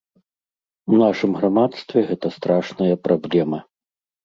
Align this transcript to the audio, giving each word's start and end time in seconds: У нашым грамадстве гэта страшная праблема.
У 0.93 1.01
нашым 1.03 1.35
грамадстве 1.41 2.03
гэта 2.09 2.33
страшная 2.39 2.91
праблема. 3.07 3.65